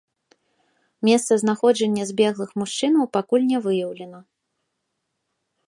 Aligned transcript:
Месца 1.07 1.33
знаходжання 1.43 2.03
збеглых 2.11 2.49
мужчынаў 2.61 3.05
пакуль 3.19 3.47
не 3.53 3.59
выяўлена. 3.67 4.19